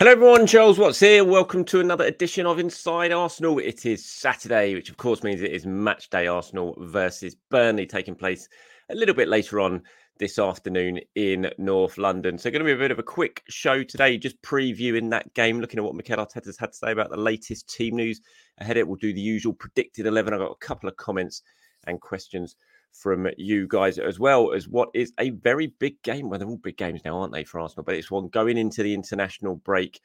Hello, 0.00 0.12
everyone. 0.12 0.46
Charles 0.46 0.78
Watts 0.78 0.98
here. 0.98 1.22
Welcome 1.22 1.62
to 1.66 1.80
another 1.80 2.06
edition 2.06 2.46
of 2.46 2.58
Inside 2.58 3.12
Arsenal. 3.12 3.58
It 3.58 3.84
is 3.84 4.02
Saturday, 4.02 4.74
which 4.74 4.88
of 4.88 4.96
course 4.96 5.22
means 5.22 5.42
it 5.42 5.52
is 5.52 5.66
match 5.66 6.08
day 6.08 6.26
Arsenal 6.26 6.74
versus 6.78 7.36
Burnley 7.50 7.84
taking 7.84 8.14
place 8.14 8.48
a 8.88 8.94
little 8.94 9.14
bit 9.14 9.28
later 9.28 9.60
on 9.60 9.82
this 10.18 10.38
afternoon 10.38 11.00
in 11.16 11.50
North 11.58 11.98
London. 11.98 12.38
So, 12.38 12.50
going 12.50 12.60
to 12.60 12.64
be 12.64 12.72
a 12.72 12.78
bit 12.78 12.90
of 12.90 12.98
a 12.98 13.02
quick 13.02 13.42
show 13.50 13.82
today, 13.82 14.16
just 14.16 14.40
previewing 14.40 15.10
that 15.10 15.34
game, 15.34 15.60
looking 15.60 15.78
at 15.78 15.84
what 15.84 15.94
Mikel 15.94 16.16
Arteta's 16.16 16.56
had 16.56 16.72
to 16.72 16.78
say 16.78 16.92
about 16.92 17.10
the 17.10 17.18
latest 17.18 17.68
team 17.68 17.96
news 17.96 18.22
ahead. 18.56 18.78
It 18.78 18.88
will 18.88 18.96
do 18.96 19.12
the 19.12 19.20
usual 19.20 19.52
predicted 19.52 20.06
11. 20.06 20.32
I've 20.32 20.40
got 20.40 20.52
a 20.52 20.66
couple 20.66 20.88
of 20.88 20.96
comments 20.96 21.42
and 21.86 22.00
questions 22.00 22.56
from 22.92 23.28
you 23.36 23.66
guys 23.68 23.98
as 23.98 24.18
well 24.18 24.52
as 24.52 24.68
what 24.68 24.90
is 24.94 25.12
a 25.18 25.30
very 25.30 25.68
big 25.78 26.00
game. 26.02 26.28
Well, 26.28 26.38
they're 26.38 26.48
all 26.48 26.56
big 26.56 26.76
games 26.76 27.00
now, 27.04 27.18
aren't 27.18 27.32
they, 27.32 27.44
for 27.44 27.60
Arsenal? 27.60 27.84
But 27.84 27.94
it's 27.94 28.10
one 28.10 28.28
going 28.28 28.58
into 28.58 28.82
the 28.82 28.94
international 28.94 29.56
break 29.56 30.00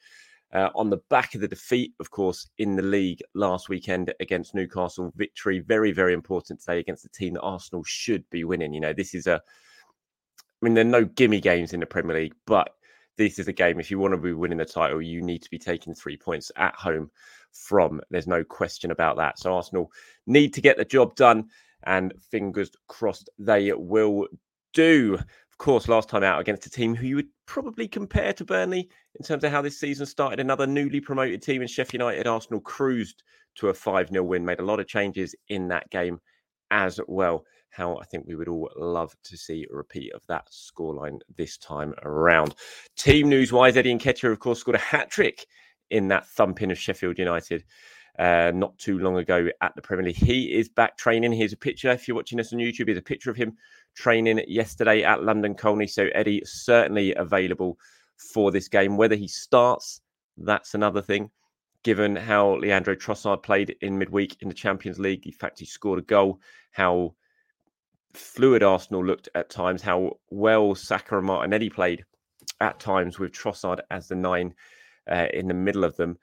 uh, 0.52 0.70
on 0.74 0.90
the 0.90 1.00
back 1.10 1.34
of 1.34 1.40
the 1.40 1.48
defeat, 1.48 1.92
of 2.00 2.10
course, 2.10 2.48
in 2.58 2.76
the 2.76 2.82
league 2.82 3.20
last 3.34 3.68
weekend 3.68 4.14
against 4.20 4.54
Newcastle. 4.54 5.12
Victory, 5.16 5.60
very, 5.60 5.92
very 5.92 6.14
important 6.14 6.60
today 6.60 6.78
against 6.78 7.02
the 7.02 7.08
team 7.08 7.34
that 7.34 7.42
Arsenal 7.42 7.82
should 7.84 8.28
be 8.30 8.44
winning. 8.44 8.72
You 8.72 8.80
know, 8.80 8.92
this 8.92 9.14
is 9.14 9.26
a, 9.26 9.34
I 9.34 10.64
mean, 10.64 10.74
there 10.74 10.84
are 10.84 10.88
no 10.88 11.04
gimme 11.04 11.40
games 11.40 11.72
in 11.72 11.80
the 11.80 11.86
Premier 11.86 12.16
League, 12.16 12.34
but 12.46 12.70
this 13.16 13.38
is 13.38 13.48
a 13.48 13.52
game. 13.52 13.80
If 13.80 13.90
you 13.90 13.98
want 13.98 14.12
to 14.12 14.18
be 14.18 14.32
winning 14.32 14.58
the 14.58 14.64
title, 14.64 15.02
you 15.02 15.22
need 15.22 15.42
to 15.42 15.50
be 15.50 15.58
taking 15.58 15.94
three 15.94 16.16
points 16.16 16.52
at 16.56 16.74
home 16.74 17.10
from. 17.52 18.00
There's 18.10 18.26
no 18.26 18.44
question 18.44 18.90
about 18.90 19.16
that. 19.16 19.38
So 19.38 19.54
Arsenal 19.54 19.90
need 20.26 20.54
to 20.54 20.60
get 20.60 20.76
the 20.76 20.84
job 20.84 21.16
done 21.16 21.48
and 21.86 22.12
fingers 22.30 22.70
crossed 22.88 23.30
they 23.38 23.72
will 23.72 24.26
do. 24.74 25.14
Of 25.14 25.58
course, 25.58 25.88
last 25.88 26.08
time 26.08 26.22
out 26.22 26.40
against 26.40 26.66
a 26.66 26.70
team 26.70 26.94
who 26.94 27.06
you 27.06 27.16
would 27.16 27.28
probably 27.46 27.88
compare 27.88 28.32
to 28.34 28.44
Burnley 28.44 28.90
in 29.18 29.24
terms 29.24 29.42
of 29.42 29.50
how 29.50 29.62
this 29.62 29.80
season 29.80 30.04
started. 30.04 30.38
Another 30.38 30.66
newly 30.66 31.00
promoted 31.00 31.40
team 31.40 31.62
in 31.62 31.68
Sheffield 31.68 32.02
United, 32.02 32.26
Arsenal 32.26 32.60
cruised 32.60 33.22
to 33.56 33.68
a 33.68 33.74
5 33.74 34.10
0 34.10 34.22
win, 34.24 34.44
made 34.44 34.60
a 34.60 34.64
lot 34.64 34.80
of 34.80 34.86
changes 34.86 35.34
in 35.48 35.68
that 35.68 35.88
game 35.90 36.20
as 36.70 37.00
well. 37.08 37.44
How 37.70 37.96
I 37.96 38.04
think 38.04 38.26
we 38.26 38.34
would 38.34 38.48
all 38.48 38.70
love 38.76 39.14
to 39.24 39.36
see 39.36 39.66
a 39.70 39.74
repeat 39.74 40.12
of 40.12 40.26
that 40.28 40.48
scoreline 40.50 41.20
this 41.36 41.56
time 41.56 41.94
around. 42.02 42.54
Team 42.96 43.28
news 43.28 43.52
wise, 43.52 43.76
Eddie 43.76 43.92
and 43.92 44.00
Nketiah, 44.00 44.32
of 44.32 44.38
course, 44.38 44.60
scored 44.60 44.76
a 44.76 44.78
hat 44.78 45.10
trick 45.10 45.46
in 45.90 46.08
that 46.08 46.26
thumping 46.26 46.70
of 46.70 46.78
Sheffield 46.78 47.18
United 47.18 47.64
uh, 48.18 48.52
not 48.54 48.76
too 48.78 48.98
long 48.98 49.18
ago 49.18 49.48
at 49.60 49.74
the 49.74 49.82
Premier 49.82 50.06
League. 50.06 50.16
He 50.16 50.54
is 50.54 50.68
back 50.68 50.96
training. 50.96 51.32
Here's 51.32 51.52
a 51.52 51.56
picture. 51.56 51.90
If 51.90 52.08
you're 52.08 52.16
watching 52.16 52.40
us 52.40 52.52
on 52.52 52.58
YouTube, 52.58 52.86
here's 52.86 52.98
a 52.98 53.02
picture 53.02 53.30
of 53.30 53.36
him 53.36 53.56
training 53.94 54.42
yesterday 54.48 55.02
at 55.02 55.22
London 55.22 55.54
Colney. 55.54 55.86
So 55.86 56.08
Eddie 56.14 56.42
certainly 56.44 57.14
available 57.14 57.78
for 58.16 58.50
this 58.50 58.68
game. 58.68 58.96
Whether 58.96 59.16
he 59.16 59.28
starts, 59.28 60.00
that's 60.36 60.74
another 60.74 61.02
thing. 61.02 61.30
Given 61.82 62.16
how 62.16 62.56
Leandro 62.56 62.96
Trossard 62.96 63.42
played 63.42 63.76
in 63.80 63.98
midweek 63.98 64.36
in 64.40 64.48
the 64.48 64.54
Champions 64.54 64.98
League, 64.98 65.26
in 65.26 65.32
fact, 65.32 65.58
he 65.58 65.66
scored 65.66 65.98
a 65.98 66.02
goal. 66.02 66.40
How 66.72 67.14
fluid 68.14 68.62
Arsenal 68.62 69.04
looked 69.04 69.28
at 69.34 69.50
times. 69.50 69.82
How 69.82 70.18
well 70.30 70.74
Saka 70.74 71.18
and 71.18 71.26
Martinelli 71.26 71.70
played 71.70 72.04
at 72.60 72.80
times 72.80 73.18
with 73.18 73.32
Trossard 73.32 73.80
as 73.90 74.08
the 74.08 74.16
nine 74.16 74.54
uh, 75.10 75.26
in 75.32 75.48
the 75.48 75.54
middle 75.54 75.84
of 75.84 75.96
them 75.96 76.18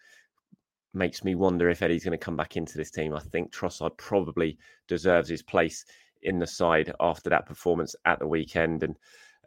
makes 0.93 1.23
me 1.23 1.35
wonder 1.35 1.69
if 1.69 1.81
Eddie's 1.81 2.03
going 2.03 2.17
to 2.17 2.23
come 2.23 2.37
back 2.37 2.57
into 2.57 2.77
this 2.77 2.91
team. 2.91 3.13
I 3.13 3.19
think 3.19 3.51
Trossard 3.51 3.97
probably 3.97 4.57
deserves 4.87 5.29
his 5.29 5.41
place 5.41 5.85
in 6.21 6.39
the 6.39 6.47
side 6.47 6.93
after 6.99 7.29
that 7.29 7.45
performance 7.45 7.95
at 8.05 8.19
the 8.19 8.27
weekend. 8.27 8.83
And 8.83 8.95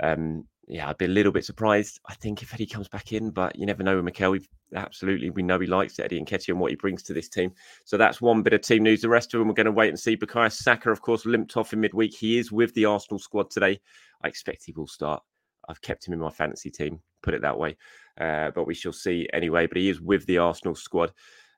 um, 0.00 0.44
yeah, 0.68 0.88
I'd 0.88 0.98
be 0.98 1.04
a 1.04 1.08
little 1.08 1.32
bit 1.32 1.44
surprised. 1.44 2.00
I 2.08 2.14
think 2.14 2.42
if 2.42 2.52
Eddie 2.52 2.66
comes 2.66 2.88
back 2.88 3.12
in, 3.12 3.30
but 3.30 3.56
you 3.56 3.66
never 3.66 3.82
know 3.82 3.96
with 3.96 4.04
Mikel. 4.04 4.32
we 4.32 4.46
absolutely 4.74 5.30
we 5.30 5.42
know 5.42 5.60
he 5.60 5.66
likes 5.66 5.98
Eddie 5.98 6.20
Nketiah 6.20 6.48
and 6.48 6.60
what 6.60 6.70
he 6.70 6.76
brings 6.76 7.02
to 7.04 7.14
this 7.14 7.28
team. 7.28 7.52
So 7.84 7.96
that's 7.96 8.20
one 8.20 8.42
bit 8.42 8.52
of 8.52 8.62
team 8.62 8.82
news. 8.82 9.00
The 9.00 9.08
rest 9.08 9.32
of 9.32 9.38
them 9.38 9.48
we're 9.48 9.54
going 9.54 9.66
to 9.66 9.72
wait 9.72 9.90
and 9.90 9.98
see. 9.98 10.16
Bukayo 10.16 10.52
Saka, 10.52 10.90
of 10.90 11.02
course, 11.02 11.24
limped 11.24 11.56
off 11.56 11.72
in 11.72 11.80
midweek. 11.80 12.14
He 12.14 12.38
is 12.38 12.50
with 12.50 12.74
the 12.74 12.84
Arsenal 12.84 13.18
squad 13.18 13.50
today. 13.50 13.80
I 14.22 14.28
expect 14.28 14.64
he 14.64 14.72
will 14.72 14.88
start. 14.88 15.22
I've 15.68 15.80
kept 15.82 16.06
him 16.06 16.14
in 16.14 16.20
my 16.20 16.30
fantasy 16.30 16.70
team, 16.70 17.00
put 17.26 17.34
it 17.34 17.42
that 17.42 17.58
way. 17.58 17.76
Uh, 18.18 18.50
but 18.54 18.66
we 18.66 18.74
shall 18.74 18.92
see 18.92 19.28
anyway. 19.34 19.66
But 19.66 19.76
he 19.76 19.90
is 19.90 20.00
with 20.00 20.24
the 20.26 20.38
Arsenal 20.38 20.74
squad. 20.74 21.12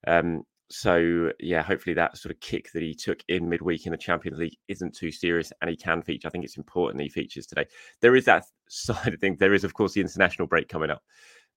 Um, 0.06 0.42
so 0.70 1.30
yeah, 1.40 1.62
hopefully 1.62 1.94
that 1.94 2.18
sort 2.18 2.34
of 2.34 2.40
kick 2.40 2.70
that 2.72 2.82
he 2.82 2.94
took 2.94 3.20
in 3.28 3.48
midweek 3.48 3.86
in 3.86 3.92
the 3.92 3.98
Champions 3.98 4.38
League 4.38 4.56
isn't 4.68 4.96
too 4.96 5.12
serious, 5.12 5.52
and 5.60 5.70
he 5.70 5.76
can 5.76 6.02
feature. 6.02 6.26
I 6.26 6.30
think 6.30 6.44
it's 6.44 6.58
important 6.58 7.02
he 7.02 7.08
features 7.08 7.46
today. 7.46 7.66
There 8.00 8.16
is 8.16 8.24
that 8.24 8.44
side 8.68 9.14
of 9.14 9.20
things. 9.20 9.38
There 9.38 9.54
is, 9.54 9.64
of 9.64 9.74
course, 9.74 9.92
the 9.92 10.00
international 10.00 10.48
break 10.48 10.68
coming 10.68 10.90
up 10.90 11.02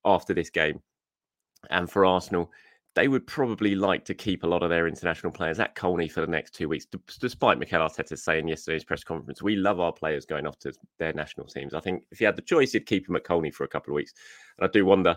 after 0.06 0.34
this 0.34 0.50
game, 0.50 0.82
and 1.70 1.90
for 1.90 2.06
Arsenal, 2.06 2.52
they 2.94 3.08
would 3.08 3.26
probably 3.26 3.74
like 3.74 4.04
to 4.06 4.14
keep 4.14 4.44
a 4.44 4.48
lot 4.48 4.64
of 4.64 4.70
their 4.70 4.88
international 4.88 5.32
players 5.32 5.60
at 5.60 5.76
Colney 5.76 6.10
for 6.10 6.22
the 6.22 6.28
next 6.28 6.54
two 6.54 6.68
weeks. 6.68 6.86
D- 6.86 7.00
despite 7.20 7.58
Mikel 7.58 7.80
Arteta 7.80 8.18
saying 8.18 8.48
yesterday's 8.48 8.84
press 8.84 9.04
conference, 9.04 9.42
we 9.42 9.56
love 9.56 9.80
our 9.80 9.94
players 9.94 10.26
going 10.26 10.46
off 10.46 10.60
to 10.60 10.74
their 11.00 11.14
national 11.14 11.48
teams. 11.48 11.74
I 11.74 11.80
think 11.80 12.04
if 12.12 12.20
he 12.20 12.26
had 12.26 12.36
the 12.36 12.42
choice, 12.42 12.74
he'd 12.74 12.86
keep 12.86 13.08
him 13.08 13.16
at 13.16 13.24
Colney 13.24 13.52
for 13.52 13.64
a 13.64 13.70
couple 13.70 13.94
of 13.94 13.96
weeks. 13.96 14.14
And 14.58 14.68
I 14.68 14.72
do 14.72 14.86
wonder 14.86 15.16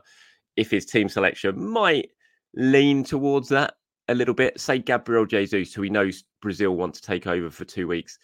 if 0.56 0.70
his 0.70 0.86
team 0.86 1.08
selection 1.08 1.68
might 1.68 2.10
lean 2.54 3.02
towards 3.02 3.48
that 3.48 3.74
a 4.08 4.14
little 4.14 4.34
bit. 4.34 4.60
Say 4.60 4.78
Gabriel 4.78 5.26
Jesus, 5.26 5.74
who 5.74 5.82
he 5.82 5.90
knows 5.90 6.24
Brazil 6.40 6.76
want 6.76 6.94
to 6.94 7.02
take 7.02 7.26
over 7.26 7.50
for 7.50 7.64
two 7.64 7.88
weeks. 7.88 8.18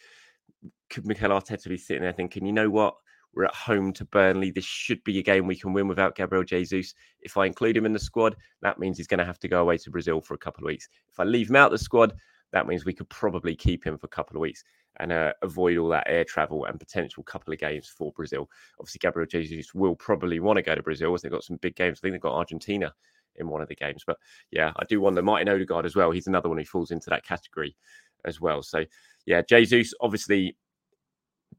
Could 0.90 1.06
Mikel 1.06 1.30
Arteta 1.30 1.68
be 1.68 1.76
sitting 1.76 2.02
there 2.02 2.12
thinking, 2.12 2.46
you 2.46 2.52
know 2.52 2.70
what? 2.70 2.94
We're 3.34 3.44
at 3.44 3.54
home 3.54 3.92
to 3.94 4.04
Burnley. 4.04 4.50
This 4.50 4.64
should 4.64 5.02
be 5.04 5.18
a 5.18 5.22
game 5.22 5.46
we 5.46 5.56
can 5.56 5.72
win 5.72 5.88
without 5.88 6.16
Gabriel 6.16 6.44
Jesus. 6.44 6.94
If 7.20 7.36
I 7.36 7.46
include 7.46 7.76
him 7.76 7.86
in 7.86 7.92
the 7.92 7.98
squad, 7.98 8.36
that 8.62 8.78
means 8.78 8.96
he's 8.96 9.06
going 9.06 9.18
to 9.18 9.24
have 9.24 9.38
to 9.40 9.48
go 9.48 9.62
away 9.62 9.78
to 9.78 9.90
Brazil 9.90 10.20
for 10.20 10.34
a 10.34 10.38
couple 10.38 10.64
of 10.64 10.66
weeks. 10.66 10.88
If 11.10 11.20
I 11.20 11.24
leave 11.24 11.48
him 11.48 11.56
out 11.56 11.70
the 11.70 11.78
squad, 11.78 12.14
that 12.52 12.66
means 12.66 12.84
we 12.84 12.92
could 12.92 13.08
probably 13.08 13.54
keep 13.54 13.84
him 13.84 13.96
for 13.96 14.06
a 14.06 14.10
couple 14.10 14.36
of 14.36 14.40
weeks 14.40 14.64
and 14.98 15.12
uh, 15.12 15.32
avoid 15.42 15.78
all 15.78 15.88
that 15.88 16.06
air 16.08 16.24
travel 16.24 16.64
and 16.64 16.78
potential 16.78 17.22
couple 17.22 17.52
of 17.52 17.60
games 17.60 17.88
for 17.88 18.12
Brazil. 18.12 18.50
Obviously, 18.78 18.98
Gabriel 18.98 19.28
Jesus 19.28 19.72
will 19.74 19.94
probably 19.94 20.40
want 20.40 20.56
to 20.56 20.62
go 20.62 20.74
to 20.74 20.82
Brazil 20.82 21.14
as 21.14 21.22
they've 21.22 21.30
got 21.30 21.44
some 21.44 21.58
big 21.62 21.76
games. 21.76 21.98
I 21.98 22.00
think 22.02 22.14
they've 22.14 22.20
got 22.20 22.34
Argentina 22.34 22.92
in 23.36 23.48
one 23.48 23.62
of 23.62 23.68
the 23.68 23.76
games. 23.76 24.02
But 24.06 24.18
yeah, 24.50 24.72
I 24.76 24.84
do 24.84 25.00
wonder 25.00 25.22
Martin 25.22 25.48
Odegaard 25.48 25.86
as 25.86 25.94
well. 25.94 26.10
He's 26.10 26.26
another 26.26 26.48
one 26.48 26.58
who 26.58 26.64
falls 26.64 26.90
into 26.90 27.10
that 27.10 27.24
category 27.24 27.76
as 28.24 28.40
well. 28.40 28.62
So 28.62 28.84
yeah, 29.26 29.42
Jesus 29.42 29.94
obviously 30.00 30.56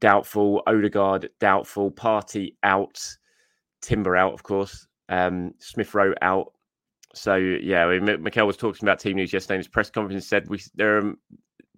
doubtful, 0.02 0.62
Odegaard 0.66 1.30
doubtful, 1.38 1.90
Partey 1.92 2.56
out, 2.64 3.00
Timber 3.80 4.16
out, 4.16 4.34
of 4.34 4.42
course, 4.42 4.88
um, 5.08 5.54
Smith 5.58 5.94
Rowe 5.94 6.12
out. 6.20 6.52
So 7.14 7.36
yeah, 7.36 7.86
mean, 7.86 8.22
Mikel 8.22 8.46
was 8.46 8.56
talking 8.56 8.84
about 8.84 8.98
team 8.98 9.16
news 9.16 9.32
yesterday 9.32 9.54
in 9.54 9.60
his 9.60 9.68
press 9.68 9.90
conference. 9.90 10.26
Said 10.26 10.48
we 10.48 10.60
there 10.74 10.98
are 10.98 11.14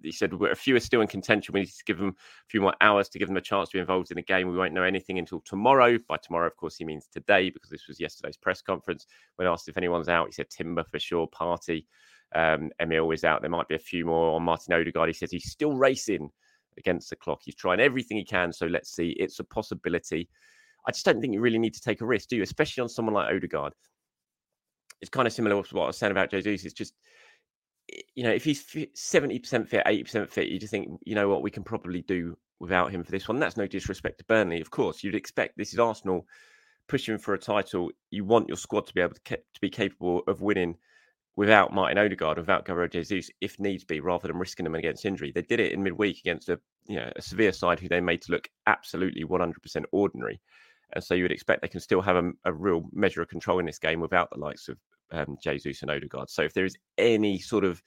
he 0.02 0.10
said 0.10 0.32
a 0.32 0.54
few 0.54 0.74
are 0.76 0.80
still 0.80 1.00
in 1.02 1.08
contention. 1.08 1.52
We 1.52 1.60
need 1.60 1.66
to 1.66 1.84
give 1.84 1.98
them 1.98 2.10
a 2.10 2.48
few 2.48 2.60
more 2.60 2.74
hours 2.80 3.08
to 3.10 3.18
give 3.18 3.28
them 3.28 3.36
a 3.36 3.42
chance 3.42 3.68
to 3.70 3.76
be 3.76 3.80
involved 3.80 4.10
in 4.10 4.16
the 4.16 4.22
game. 4.22 4.48
We 4.48 4.56
won't 4.56 4.74
know 4.74 4.82
anything 4.82 5.18
until 5.18 5.40
tomorrow. 5.40 5.98
By 6.08 6.16
tomorrow, 6.16 6.46
of 6.46 6.56
course, 6.56 6.76
he 6.76 6.84
means 6.84 7.08
today 7.12 7.50
because 7.50 7.70
this 7.70 7.88
was 7.88 8.00
yesterday's 8.00 8.36
press 8.36 8.62
conference. 8.62 9.06
When 9.36 9.48
asked 9.48 9.68
if 9.68 9.76
anyone's 9.76 10.08
out, 10.08 10.26
he 10.28 10.32
said 10.32 10.50
Timber 10.50 10.84
for 10.84 10.98
sure, 10.98 11.26
Partey, 11.28 11.86
um, 12.34 12.70
Emile 12.80 13.10
is 13.10 13.24
out. 13.24 13.40
There 13.40 13.50
might 13.50 13.68
be 13.68 13.76
a 13.76 13.78
few 13.78 14.06
more 14.06 14.36
on 14.36 14.42
Martin 14.42 14.74
Odegaard. 14.74 15.08
He 15.08 15.14
says 15.14 15.30
he's 15.30 15.50
still 15.50 15.74
racing 15.74 16.30
against 16.78 17.10
the 17.10 17.16
clock. 17.16 17.40
He's 17.44 17.54
trying 17.54 17.80
everything 17.80 18.16
he 18.16 18.24
can. 18.24 18.52
So 18.52 18.66
let's 18.66 18.94
see. 18.94 19.10
It's 19.18 19.38
a 19.40 19.44
possibility. 19.44 20.28
I 20.86 20.92
just 20.92 21.04
don't 21.04 21.20
think 21.20 21.32
you 21.32 21.40
really 21.40 21.58
need 21.58 21.74
to 21.74 21.80
take 21.80 22.00
a 22.00 22.06
risk, 22.06 22.28
do 22.28 22.36
you? 22.36 22.42
Especially 22.42 22.82
on 22.82 22.88
someone 22.88 23.14
like 23.14 23.34
Odegaard. 23.34 23.72
It's 25.00 25.10
kind 25.10 25.26
of 25.26 25.32
similar 25.32 25.62
to 25.62 25.74
what 25.74 25.84
I 25.84 25.86
was 25.86 25.98
saying 25.98 26.12
about 26.12 26.30
Jesus. 26.30 26.64
It's 26.64 26.74
just 26.74 26.94
you 28.14 28.24
know, 28.24 28.30
if 28.30 28.44
he's 28.44 28.64
seventy 28.94 29.38
percent 29.38 29.68
fit, 29.68 29.82
eighty 29.86 30.04
percent 30.04 30.30
fit, 30.30 30.48
you 30.48 30.58
just 30.58 30.70
think, 30.70 30.88
you 31.04 31.14
know 31.14 31.28
what, 31.28 31.42
we 31.42 31.50
can 31.50 31.62
probably 31.62 32.02
do 32.02 32.36
without 32.60 32.90
him 32.90 33.04
for 33.04 33.10
this 33.10 33.28
one. 33.28 33.38
That's 33.38 33.56
no 33.56 33.66
disrespect 33.66 34.18
to 34.18 34.24
Burnley, 34.24 34.60
of 34.60 34.70
course. 34.70 35.02
You'd 35.02 35.14
expect 35.14 35.56
this 35.56 35.72
is 35.72 35.78
Arsenal 35.78 36.26
pushing 36.88 37.18
for 37.18 37.34
a 37.34 37.38
title. 37.38 37.90
You 38.10 38.24
want 38.24 38.48
your 38.48 38.56
squad 38.56 38.86
to 38.86 38.94
be 38.94 39.00
able 39.00 39.14
to, 39.14 39.36
to 39.36 39.60
be 39.60 39.70
capable 39.70 40.22
of 40.26 40.40
winning 40.40 40.76
without 41.36 41.72
Martin 41.72 41.98
Odegaard, 41.98 42.38
without 42.38 42.64
Gabriel 42.64 42.88
Jesus, 42.88 43.30
if 43.40 43.58
needs 43.58 43.84
be, 43.84 44.00
rather 44.00 44.28
than 44.28 44.38
risking 44.38 44.64
them 44.64 44.74
against 44.74 45.04
injury. 45.04 45.32
They 45.32 45.42
did 45.42 45.60
it 45.60 45.72
in 45.72 45.82
midweek 45.82 46.18
against 46.18 46.48
a 46.48 46.60
you 46.86 46.96
know 46.96 47.10
a 47.16 47.22
Sevilla 47.22 47.52
side 47.52 47.80
who 47.80 47.88
they 47.88 48.00
made 48.00 48.22
to 48.22 48.32
look 48.32 48.48
absolutely 48.66 49.24
one 49.24 49.40
hundred 49.40 49.62
percent 49.62 49.86
ordinary. 49.92 50.40
And 50.92 51.02
so 51.02 51.14
you 51.14 51.24
would 51.24 51.32
expect 51.32 51.62
they 51.62 51.68
can 51.68 51.80
still 51.80 52.02
have 52.02 52.16
a, 52.16 52.30
a, 52.44 52.52
real 52.52 52.84
measure 52.92 53.22
of 53.22 53.28
control 53.28 53.58
in 53.58 53.66
this 53.66 53.78
game 53.78 54.00
without 54.00 54.28
the 54.30 54.38
likes 54.38 54.68
of 54.68 54.78
um, 55.10 55.36
Jesus 55.42 55.82
and 55.82 55.90
Odegaard. 55.90 56.30
So 56.30 56.42
if 56.42 56.54
there 56.54 56.64
is 56.64 56.76
any 56.98 57.38
sort 57.38 57.64
of 57.64 57.82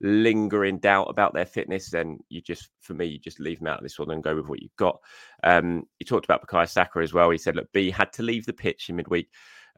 lingering 0.00 0.78
doubt 0.78 1.06
about 1.08 1.32
their 1.32 1.46
fitness, 1.46 1.90
then 1.90 2.18
you 2.28 2.40
just, 2.40 2.68
for 2.80 2.94
me, 2.94 3.06
you 3.06 3.18
just 3.18 3.40
leave 3.40 3.58
them 3.58 3.68
out 3.68 3.78
of 3.78 3.82
this 3.82 3.98
one 3.98 4.10
and 4.10 4.22
go 4.22 4.36
with 4.36 4.46
what 4.46 4.60
you've 4.60 4.76
got. 4.76 4.98
Um, 5.42 5.84
he 5.98 6.04
talked 6.04 6.24
about 6.24 6.46
Bukayo 6.46 6.68
Saka 6.68 7.00
as 7.00 7.12
well. 7.12 7.30
He 7.30 7.38
said, 7.38 7.56
look, 7.56 7.72
B 7.72 7.90
had 7.90 8.12
to 8.14 8.22
leave 8.22 8.46
the 8.46 8.52
pitch 8.52 8.88
in 8.88 8.96
midweek. 8.96 9.28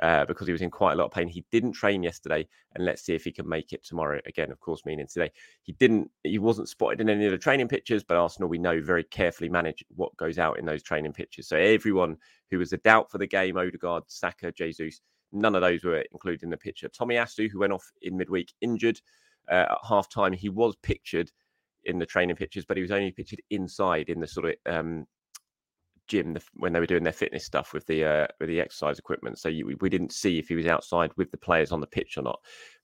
Uh, 0.00 0.24
because 0.24 0.48
he 0.48 0.52
was 0.52 0.60
in 0.60 0.72
quite 0.72 0.94
a 0.94 0.96
lot 0.96 1.04
of 1.04 1.12
pain. 1.12 1.28
He 1.28 1.44
didn't 1.52 1.70
train 1.70 2.02
yesterday, 2.02 2.48
and 2.74 2.84
let's 2.84 3.02
see 3.02 3.14
if 3.14 3.22
he 3.22 3.30
can 3.30 3.48
make 3.48 3.72
it 3.72 3.84
tomorrow. 3.84 4.20
Again, 4.26 4.50
of 4.50 4.58
course, 4.58 4.82
meaning 4.84 5.06
today. 5.06 5.30
He 5.62 5.72
didn't. 5.74 6.10
He 6.24 6.38
wasn't 6.38 6.68
spotted 6.68 7.00
in 7.00 7.08
any 7.08 7.26
of 7.26 7.30
the 7.30 7.38
training 7.38 7.68
pictures, 7.68 8.02
but 8.02 8.16
Arsenal, 8.16 8.48
we 8.48 8.58
know, 8.58 8.80
very 8.80 9.04
carefully 9.04 9.48
manage 9.48 9.84
what 9.94 10.16
goes 10.16 10.36
out 10.36 10.58
in 10.58 10.66
those 10.66 10.82
training 10.82 11.12
pictures. 11.12 11.46
So 11.46 11.56
everyone 11.56 12.16
who 12.50 12.58
was 12.58 12.72
a 12.72 12.78
doubt 12.78 13.08
for 13.08 13.18
the 13.18 13.26
game, 13.28 13.56
Odegaard, 13.56 14.02
Saka, 14.08 14.50
Jesus, 14.50 15.00
None 15.34 15.56
of 15.56 15.62
those 15.62 15.82
were 15.82 16.04
included 16.12 16.44
in 16.44 16.50
the 16.50 16.56
picture. 16.56 16.88
Tomiyasu, 16.88 17.50
who 17.50 17.58
went 17.58 17.72
off 17.72 17.90
in 18.02 18.16
midweek 18.16 18.52
injured 18.60 19.00
uh, 19.50 19.66
at 19.70 19.78
half 19.86 20.08
time, 20.08 20.32
he 20.32 20.48
was 20.48 20.76
pictured 20.76 21.30
in 21.84 21.98
the 21.98 22.06
training 22.06 22.36
pictures, 22.36 22.64
but 22.64 22.76
he 22.76 22.82
was 22.82 22.92
only 22.92 23.10
pictured 23.10 23.42
inside 23.50 24.08
in 24.08 24.20
the 24.20 24.28
sort 24.28 24.46
of 24.46 24.54
um, 24.72 25.06
gym 26.06 26.36
when 26.54 26.72
they 26.72 26.80
were 26.80 26.86
doing 26.86 27.02
their 27.02 27.12
fitness 27.12 27.44
stuff 27.44 27.72
with 27.72 27.86
the 27.86 28.04
uh, 28.04 28.26
with 28.40 28.48
the 28.48 28.60
exercise 28.60 28.98
equipment. 28.98 29.38
So 29.38 29.48
you, 29.48 29.76
we 29.80 29.88
didn't 29.88 30.12
see 30.12 30.38
if 30.38 30.48
he 30.48 30.54
was 30.54 30.66
outside 30.66 31.10
with 31.16 31.30
the 31.30 31.36
players 31.36 31.72
on 31.72 31.80
the 31.80 31.86
pitch 31.86 32.16
or 32.16 32.22
not. 32.22 32.40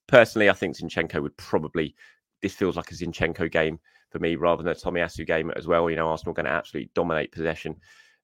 Personally, 0.07 0.51
I 0.51 0.55
think 0.55 0.77
Zinchenko 0.77 1.23
would 1.23 1.37
probably. 1.37 1.95
This 2.43 2.55
feels 2.55 2.77
like 2.77 2.91
a 2.91 2.95
Zinchenko 2.95 3.51
game 3.51 3.79
for 4.11 4.19
me 4.19 4.35
rather 4.35 4.63
than 4.63 4.73
a 4.73 4.75
Tomiyasu 4.75 5.27
game 5.27 5.51
as 5.57 5.67
well. 5.67 5.91
You 5.91 5.97
know, 5.97 6.09
Arsenal 6.09 6.35
going 6.35 6.47
to 6.47 6.53
absolutely 6.53 6.91
dominate 6.95 7.33
possession. 7.33 7.77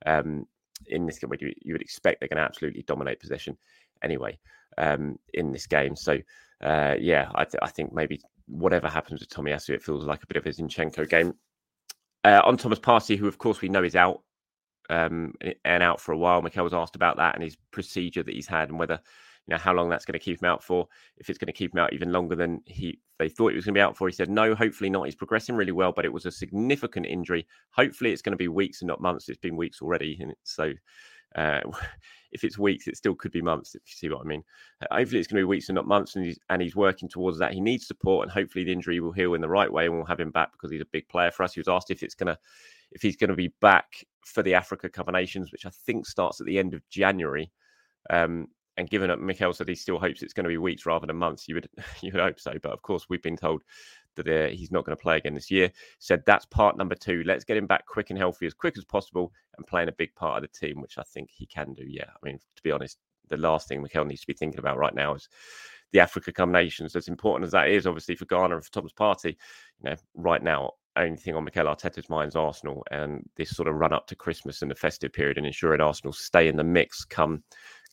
Um, 0.06 0.46
in 0.88 1.06
this 1.06 1.18
game, 1.18 1.30
you, 1.40 1.52
you 1.62 1.74
would 1.74 1.82
expect 1.82 2.20
they're 2.20 2.28
going 2.28 2.38
to 2.38 2.42
absolutely 2.42 2.82
dominate 2.82 3.20
possession 3.20 3.56
anyway 4.02 4.38
um, 4.78 5.18
in 5.34 5.52
this 5.52 5.66
game. 5.66 5.96
So 5.96 6.18
uh, 6.62 6.94
yeah, 6.98 7.30
I, 7.34 7.44
th- 7.44 7.60
I, 7.62 7.68
think 7.68 7.92
maybe 7.92 8.20
whatever 8.46 8.88
happens 8.88 9.20
with 9.20 9.28
Tomiyasu, 9.28 9.70
it 9.70 9.82
feels 9.82 10.04
like 10.04 10.22
a 10.22 10.26
bit 10.26 10.36
of 10.36 10.46
a 10.46 10.50
Zinchenko 10.50 11.08
game. 11.08 11.34
Uh, 12.24 12.40
on 12.44 12.56
Thomas 12.56 12.78
Partey, 12.78 13.16
who 13.16 13.28
of 13.28 13.38
course 13.38 13.60
we 13.60 13.68
know 13.68 13.84
is 13.84 13.94
out 13.94 14.22
um, 14.90 15.34
and 15.64 15.82
out 15.82 16.00
for 16.00 16.12
a 16.12 16.18
while. 16.18 16.42
Mikel 16.42 16.64
was 16.64 16.74
asked 16.74 16.96
about 16.96 17.16
that 17.16 17.34
and 17.34 17.44
his 17.44 17.56
procedure 17.70 18.22
that 18.22 18.34
he's 18.34 18.46
had 18.46 18.68
and 18.68 18.78
whether 18.78 19.00
you 19.46 19.54
know 19.54 19.58
how 19.58 19.72
long 19.72 19.88
that's 19.88 20.04
going 20.04 20.18
to 20.18 20.24
keep 20.24 20.42
him 20.42 20.48
out 20.48 20.62
for. 20.62 20.88
If 21.18 21.30
it's 21.30 21.38
going 21.38 21.46
to 21.46 21.52
keep 21.52 21.72
him 21.74 21.80
out 21.80 21.92
even 21.92 22.12
longer 22.12 22.34
than 22.34 22.62
he 22.66 23.00
they 23.18 23.28
thought 23.28 23.50
he 23.50 23.56
was 23.56 23.64
going 23.64 23.74
to 23.74 23.78
be 23.78 23.82
out 23.82 23.96
for, 23.96 24.08
he 24.08 24.12
said 24.12 24.28
no. 24.28 24.54
Hopefully 24.54 24.90
not. 24.90 25.04
He's 25.04 25.14
progressing 25.14 25.54
really 25.54 25.72
well, 25.72 25.92
but 25.92 26.04
it 26.04 26.12
was 26.12 26.26
a 26.26 26.30
significant 26.30 27.06
injury. 27.06 27.46
Hopefully 27.70 28.12
it's 28.12 28.22
going 28.22 28.32
to 28.32 28.36
be 28.36 28.48
weeks 28.48 28.82
and 28.82 28.88
not 28.88 29.00
months. 29.00 29.28
It's 29.28 29.38
been 29.38 29.56
weeks 29.56 29.80
already, 29.80 30.18
and 30.20 30.34
so 30.42 30.72
uh, 31.36 31.60
if 32.32 32.44
it's 32.44 32.58
weeks, 32.58 32.88
it 32.88 32.96
still 32.96 33.14
could 33.14 33.32
be 33.32 33.42
months. 33.42 33.74
If 33.74 33.82
you 33.86 33.94
see 33.94 34.08
what 34.08 34.24
I 34.24 34.28
mean. 34.28 34.42
Uh, 34.82 34.94
hopefully, 34.96 35.20
it's 35.20 35.28
going 35.28 35.36
to 35.36 35.46
be 35.46 35.48
weeks 35.48 35.68
and 35.68 35.76
not 35.76 35.86
months, 35.86 36.16
and 36.16 36.24
he's 36.24 36.38
and 36.50 36.60
he's 36.60 36.76
working 36.76 37.08
towards 37.08 37.38
that. 37.38 37.52
He 37.52 37.60
needs 37.60 37.86
support, 37.86 38.24
and 38.24 38.32
hopefully, 38.32 38.64
the 38.64 38.72
injury 38.72 39.00
will 39.00 39.12
heal 39.12 39.34
in 39.34 39.40
the 39.40 39.48
right 39.48 39.72
way, 39.72 39.86
and 39.86 39.94
we'll 39.94 40.04
have 40.06 40.20
him 40.20 40.30
back 40.30 40.52
because 40.52 40.70
he's 40.70 40.80
a 40.80 40.86
big 40.86 41.08
player 41.08 41.30
for 41.30 41.44
us. 41.44 41.54
He 41.54 41.60
was 41.60 41.68
asked 41.68 41.90
if 41.90 42.02
it's 42.02 42.14
going 42.14 42.28
to, 42.28 42.38
if 42.92 43.02
he's 43.02 43.16
going 43.16 43.30
to 43.30 43.36
be 43.36 43.52
back 43.60 44.04
for 44.24 44.42
the 44.42 44.54
Africa 44.54 44.88
Cup 44.88 45.08
of 45.08 45.14
Nations, 45.14 45.52
which 45.52 45.66
I 45.66 45.70
think 45.70 46.06
starts 46.06 46.40
at 46.40 46.46
the 46.46 46.58
end 46.58 46.74
of 46.74 46.86
January. 46.88 47.50
Um, 48.10 48.48
and 48.76 48.90
given 48.90 49.08
that 49.08 49.20
Mikel 49.20 49.54
said 49.54 49.68
he 49.68 49.74
still 49.74 49.98
hopes 49.98 50.22
it's 50.22 50.34
going 50.34 50.44
to 50.44 50.48
be 50.48 50.58
weeks 50.58 50.84
rather 50.84 51.06
than 51.06 51.16
months, 51.16 51.48
you 51.48 51.54
would 51.54 51.68
you 52.02 52.12
would 52.12 52.20
hope 52.20 52.40
so. 52.40 52.54
But 52.62 52.72
of 52.72 52.82
course, 52.82 53.06
we've 53.08 53.22
been 53.22 53.36
told 53.36 53.62
that 54.16 54.28
uh, 54.28 54.48
he's 54.48 54.70
not 54.70 54.84
going 54.84 54.96
to 54.96 55.02
play 55.02 55.16
again 55.16 55.34
this 55.34 55.50
year. 55.50 55.70
Said 55.98 56.22
that's 56.26 56.46
part 56.46 56.76
number 56.76 56.94
two. 56.94 57.22
Let's 57.24 57.44
get 57.44 57.56
him 57.56 57.66
back 57.66 57.86
quick 57.86 58.10
and 58.10 58.18
healthy 58.18 58.46
as 58.46 58.54
quick 58.54 58.76
as 58.76 58.84
possible 58.84 59.32
and 59.56 59.66
playing 59.66 59.88
a 59.88 59.92
big 59.92 60.14
part 60.14 60.42
of 60.42 60.50
the 60.50 60.66
team, 60.66 60.80
which 60.80 60.98
I 60.98 61.02
think 61.02 61.30
he 61.30 61.46
can 61.46 61.72
do. 61.74 61.84
Yeah, 61.86 62.08
I 62.10 62.26
mean, 62.26 62.38
to 62.38 62.62
be 62.62 62.72
honest, 62.72 62.98
the 63.28 63.36
last 63.36 63.68
thing 63.68 63.82
Mikel 63.82 64.04
needs 64.04 64.22
to 64.22 64.26
be 64.26 64.34
thinking 64.34 64.60
about 64.60 64.78
right 64.78 64.94
now 64.94 65.14
is 65.14 65.28
the 65.92 66.00
Africa 66.00 66.32
Cup 66.32 66.48
Nations. 66.48 66.96
As 66.96 67.08
important 67.08 67.46
as 67.46 67.52
that 67.52 67.68
is, 67.68 67.86
obviously 67.86 68.14
for 68.14 68.24
Ghana 68.26 68.56
and 68.56 68.64
for 68.64 68.72
Thomas 68.72 68.92
Partey, 68.92 69.36
you 69.80 69.90
know, 69.90 69.96
right 70.14 70.42
now 70.42 70.72
only 70.96 71.16
thing 71.16 71.34
on 71.34 71.44
Mikel 71.44 71.66
Arteta's 71.66 72.08
mind 72.08 72.28
is 72.28 72.36
Arsenal 72.36 72.82
and 72.90 73.28
this 73.36 73.50
sort 73.50 73.68
of 73.68 73.74
run 73.74 73.92
up 73.92 74.06
to 74.06 74.16
Christmas 74.16 74.62
and 74.62 74.70
the 74.70 74.74
festive 74.74 75.12
period 75.12 75.36
and 75.36 75.46
ensuring 75.46 75.80
Arsenal 75.80 76.12
stay 76.12 76.48
in 76.48 76.56
the 76.56 76.64
mix 76.64 77.04
come 77.04 77.42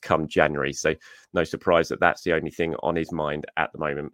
come 0.01 0.27
January. 0.27 0.73
So 0.73 0.95
no 1.33 1.43
surprise 1.43 1.89
that 1.89 1.99
that's 1.99 2.23
the 2.23 2.33
only 2.33 2.51
thing 2.51 2.75
on 2.83 2.95
his 2.95 3.11
mind 3.11 3.45
at 3.57 3.71
the 3.71 3.79
moment. 3.79 4.13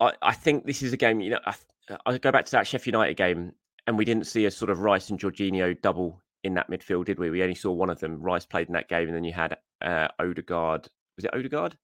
I, 0.00 0.12
I 0.22 0.32
think 0.32 0.66
this 0.66 0.82
is 0.82 0.92
a 0.92 0.96
game. 0.96 1.20
You 1.20 1.30
know, 1.30 1.40
I, 1.46 1.54
I 2.06 2.18
go 2.18 2.32
back 2.32 2.44
to 2.46 2.52
that 2.52 2.66
Sheffield 2.66 2.94
United 2.94 3.16
game, 3.16 3.52
and 3.86 3.98
we 3.98 4.04
didn't 4.04 4.26
see 4.26 4.46
a 4.46 4.50
sort 4.50 4.70
of 4.70 4.80
Rice 4.80 5.10
and 5.10 5.18
Jorginho 5.18 5.80
double 5.80 6.20
in 6.42 6.54
that 6.54 6.70
midfield, 6.70 7.06
did 7.06 7.18
we? 7.18 7.30
We 7.30 7.42
only 7.42 7.54
saw 7.54 7.72
one 7.72 7.90
of 7.90 8.00
them. 8.00 8.20
Rice 8.20 8.46
played 8.46 8.68
in 8.68 8.74
that 8.74 8.88
game, 8.88 9.08
and 9.08 9.16
then 9.16 9.24
you 9.24 9.32
had 9.32 9.56
uh, 9.82 10.08
Odegaard. 10.18 10.88
Was 11.16 11.24
it 11.24 11.34
Odegaard? 11.34 11.76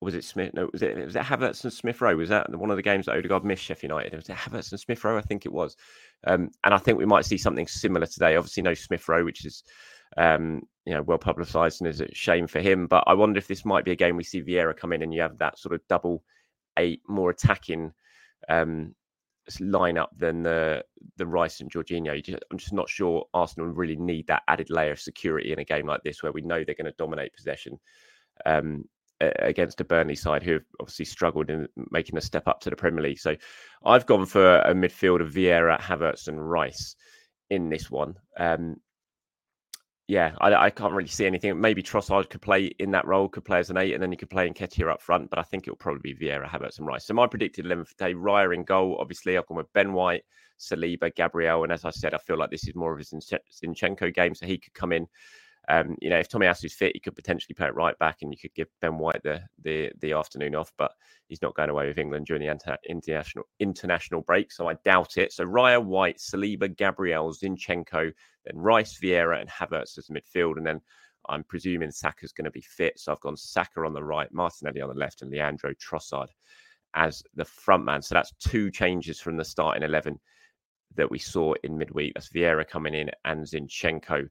Or 0.00 0.06
was 0.06 0.14
it 0.14 0.24
Smith? 0.24 0.52
No, 0.54 0.68
was 0.72 0.82
it 0.82 0.96
was 0.96 1.16
it 1.16 1.22
Havertz 1.22 1.64
and 1.64 1.72
Smith 1.72 2.00
Rowe? 2.00 2.16
Was 2.16 2.28
that 2.28 2.54
one 2.56 2.70
of 2.70 2.76
the 2.76 2.82
games 2.82 3.06
that 3.06 3.16
Odegaard 3.16 3.44
missed 3.44 3.64
Sheffield 3.64 3.90
United? 3.90 4.14
Was 4.14 4.28
it 4.28 4.36
Havertz 4.36 4.70
and 4.70 4.80
Smith 4.80 5.02
Rowe? 5.02 5.16
I 5.16 5.22
think 5.22 5.46
it 5.46 5.52
was. 5.52 5.76
Um, 6.26 6.50
and 6.64 6.74
I 6.74 6.78
think 6.78 6.98
we 6.98 7.06
might 7.06 7.24
see 7.24 7.38
something 7.38 7.66
similar 7.66 8.06
today. 8.06 8.36
Obviously, 8.36 8.62
no 8.62 8.74
Smith 8.74 9.08
Rowe, 9.08 9.24
which 9.24 9.46
is 9.46 9.62
um, 10.18 10.62
you 10.84 10.94
know 10.94 11.02
well 11.02 11.18
publicised 11.18 11.80
and 11.80 11.88
is 11.88 12.00
a 12.00 12.14
shame 12.14 12.46
for 12.46 12.60
him. 12.60 12.86
But 12.86 13.04
I 13.06 13.14
wonder 13.14 13.38
if 13.38 13.48
this 13.48 13.64
might 13.64 13.84
be 13.84 13.92
a 13.92 13.96
game 13.96 14.16
we 14.16 14.24
see 14.24 14.42
Vieira 14.42 14.76
come 14.76 14.92
in 14.92 15.02
and 15.02 15.14
you 15.14 15.22
have 15.22 15.38
that 15.38 15.58
sort 15.58 15.74
of 15.74 15.80
double 15.88 16.22
eight, 16.76 17.00
more 17.08 17.30
attacking 17.30 17.92
um, 18.48 18.94
lineup 19.60 20.08
than 20.16 20.42
the 20.42 20.84
the 21.16 21.26
Rice 21.26 21.60
and 21.60 21.70
Jorginho. 21.70 22.22
Just, 22.22 22.42
I'm 22.50 22.58
just 22.58 22.72
not 22.72 22.88
sure 22.88 23.26
Arsenal 23.32 23.68
really 23.68 23.96
need 23.96 24.26
that 24.26 24.42
added 24.48 24.70
layer 24.70 24.92
of 24.92 25.00
security 25.00 25.52
in 25.52 25.58
a 25.58 25.64
game 25.64 25.86
like 25.86 26.02
this, 26.02 26.22
where 26.22 26.32
we 26.32 26.42
know 26.42 26.64
they're 26.64 26.74
going 26.74 26.86
to 26.86 26.94
dominate 26.98 27.34
possession 27.34 27.78
um, 28.44 28.84
against 29.20 29.80
a 29.80 29.84
Burnley 29.84 30.16
side 30.16 30.42
who 30.42 30.54
have 30.54 30.64
obviously 30.80 31.04
struggled 31.04 31.50
in 31.50 31.68
making 31.90 32.18
a 32.18 32.20
step 32.20 32.48
up 32.48 32.60
to 32.60 32.70
the 32.70 32.76
Premier 32.76 33.02
League. 33.02 33.18
So 33.18 33.36
I've 33.84 34.06
gone 34.06 34.26
for 34.26 34.58
a 34.58 34.74
midfield 34.74 35.20
of 35.20 35.32
Vieira, 35.32 35.80
Havertz, 35.80 36.28
and 36.28 36.50
Rice 36.50 36.96
in 37.48 37.70
this 37.70 37.90
one. 37.90 38.16
Um, 38.38 38.76
yeah, 40.08 40.34
I, 40.40 40.54
I, 40.54 40.70
can't 40.70 40.92
really 40.92 41.08
see 41.08 41.26
anything. 41.26 41.60
Maybe 41.60 41.82
Trossard 41.82 42.30
could 42.30 42.40
play 42.40 42.66
in 42.78 42.92
that 42.92 43.06
role, 43.06 43.28
could 43.28 43.44
play 43.44 43.58
as 43.58 43.70
an 43.70 43.76
eight, 43.76 43.92
and 43.92 44.00
then 44.00 44.12
you 44.12 44.16
could 44.16 44.30
play 44.30 44.48
Nketiah 44.48 44.92
up 44.92 45.02
front. 45.02 45.30
But 45.30 45.40
I 45.40 45.42
think 45.42 45.64
it'll 45.64 45.76
probably 45.76 46.14
be 46.14 46.26
Vieira, 46.26 46.48
Havertz, 46.48 46.78
and 46.78 46.86
Rice. 46.86 47.06
So 47.06 47.14
my 47.14 47.26
predicted 47.26 47.66
11 47.66 47.86
for 47.86 47.90
today, 47.96 48.14
Raya 48.14 48.54
in 48.54 48.62
goal. 48.62 48.98
Obviously, 49.00 49.36
I've 49.36 49.46
gone 49.46 49.56
with 49.56 49.72
Ben 49.72 49.92
White, 49.92 50.22
Saliba, 50.60 51.12
Gabriel. 51.12 51.64
And 51.64 51.72
as 51.72 51.84
I 51.84 51.90
said, 51.90 52.14
I 52.14 52.18
feel 52.18 52.38
like 52.38 52.50
this 52.50 52.68
is 52.68 52.76
more 52.76 52.94
of 52.94 53.00
a 53.00 53.02
Zinchenko 53.02 54.14
game. 54.14 54.36
So 54.36 54.46
he 54.46 54.58
could 54.58 54.74
come 54.74 54.92
in 54.92 55.08
um, 55.68 55.96
you 56.00 56.10
know, 56.10 56.18
if 56.18 56.28
Tomiyasu's 56.28 56.74
fit, 56.74 56.92
he 56.94 57.00
could 57.00 57.16
potentially 57.16 57.54
play 57.54 57.66
it 57.66 57.74
right 57.74 57.98
back, 57.98 58.18
and 58.22 58.32
you 58.32 58.38
could 58.38 58.54
give 58.54 58.68
Ben 58.80 58.98
White 58.98 59.22
the 59.22 59.42
the 59.62 59.90
the 60.00 60.12
afternoon 60.12 60.54
off. 60.54 60.72
But 60.78 60.92
he's 61.28 61.42
not 61.42 61.56
going 61.56 61.70
away 61.70 61.88
with 61.88 61.98
England 61.98 62.26
during 62.26 62.42
the 62.42 62.78
international 62.88 63.44
international 63.58 64.22
break, 64.22 64.52
so 64.52 64.68
I 64.68 64.74
doubt 64.84 65.16
it. 65.16 65.32
So 65.32 65.44
Raya, 65.44 65.84
White, 65.84 66.18
Saliba, 66.18 66.74
Gabriel, 66.76 67.32
Zinchenko, 67.32 68.12
then 68.44 68.56
Rice, 68.56 68.98
Vieira, 69.02 69.40
and 69.40 69.50
Havertz 69.50 69.98
as 69.98 70.08
midfield, 70.08 70.56
and 70.56 70.66
then 70.66 70.80
I'm 71.28 71.42
presuming 71.42 71.90
Saka's 71.90 72.32
going 72.32 72.44
to 72.44 72.50
be 72.52 72.60
fit. 72.60 73.00
So 73.00 73.10
I've 73.10 73.20
gone 73.20 73.36
Saka 73.36 73.80
on 73.80 73.92
the 73.92 74.04
right, 74.04 74.32
Martinelli 74.32 74.80
on 74.80 74.88
the 74.88 74.94
left, 74.94 75.22
and 75.22 75.30
Leandro 75.30 75.72
Trossard 75.74 76.28
as 76.94 77.22
the 77.34 77.44
front 77.44 77.84
man. 77.84 78.02
So 78.02 78.14
that's 78.14 78.32
two 78.38 78.70
changes 78.70 79.20
from 79.20 79.36
the 79.36 79.44
starting 79.44 79.82
eleven 79.82 80.20
that 80.94 81.10
we 81.10 81.18
saw 81.18 81.54
in 81.64 81.76
midweek. 81.76 82.14
That's 82.14 82.30
Vieira 82.30 82.66
coming 82.66 82.94
in 82.94 83.10
and 83.24 83.44
Zinchenko 83.44 84.28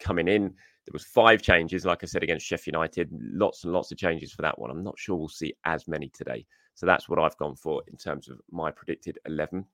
coming 0.00 0.26
in. 0.26 0.54
There 0.84 0.92
was 0.92 1.04
five 1.04 1.42
changes, 1.42 1.84
like 1.84 2.02
I 2.02 2.06
said, 2.06 2.22
against 2.22 2.46
Sheffield 2.46 2.74
United. 2.74 3.08
Lots 3.12 3.64
and 3.64 3.72
lots 3.72 3.92
of 3.92 3.98
changes 3.98 4.32
for 4.32 4.42
that 4.42 4.58
one. 4.58 4.70
I'm 4.70 4.82
not 4.82 4.98
sure 4.98 5.16
we'll 5.16 5.28
see 5.28 5.54
as 5.64 5.86
many 5.86 6.08
today. 6.08 6.44
So 6.74 6.86
that's 6.86 7.08
what 7.08 7.18
I've 7.18 7.36
gone 7.36 7.54
for 7.54 7.82
in 7.86 7.96
terms 7.96 8.28
of 8.28 8.40
my 8.50 8.70
predicted 8.70 9.18
11. 9.26 9.64